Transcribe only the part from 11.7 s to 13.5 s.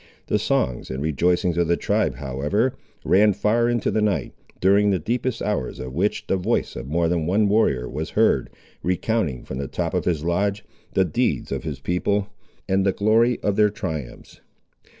people and the glory